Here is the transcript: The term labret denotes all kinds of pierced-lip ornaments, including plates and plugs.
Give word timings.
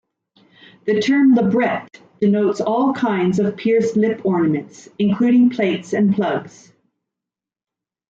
The 0.85 0.99
term 0.99 1.35
labret 1.35 1.85
denotes 2.19 2.59
all 2.59 2.91
kinds 2.91 3.37
of 3.37 3.55
pierced-lip 3.55 4.21
ornaments, 4.25 4.89
including 4.97 5.51
plates 5.51 5.93
and 5.93 6.15
plugs. 6.15 6.73